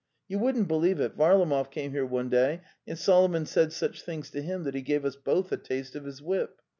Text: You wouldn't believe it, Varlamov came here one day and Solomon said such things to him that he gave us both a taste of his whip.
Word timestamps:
You 0.27 0.39
wouldn't 0.39 0.67
believe 0.67 0.99
it, 0.99 1.15
Varlamov 1.15 1.69
came 1.69 1.91
here 1.91 2.07
one 2.07 2.27
day 2.27 2.61
and 2.87 2.97
Solomon 2.97 3.45
said 3.45 3.71
such 3.71 4.01
things 4.01 4.31
to 4.31 4.41
him 4.41 4.63
that 4.63 4.73
he 4.73 4.81
gave 4.81 5.05
us 5.05 5.15
both 5.15 5.51
a 5.51 5.57
taste 5.57 5.95
of 5.95 6.05
his 6.05 6.23
whip. 6.23 6.59